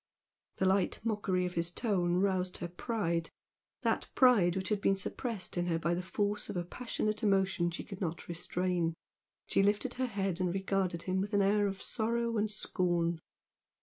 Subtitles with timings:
[0.55, 3.29] The light mockery of his tone roused her pride,
[3.83, 7.69] that pride which had been suppressed in her by the force of a passionate emotion
[7.69, 8.95] she could not restrain.
[9.45, 13.19] She lifted her head and regarded him with an air of sorrow and scorn.